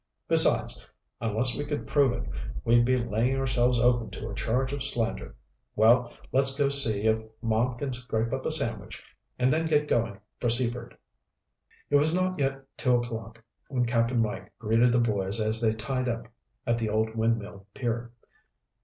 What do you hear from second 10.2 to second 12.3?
for Seaford." It was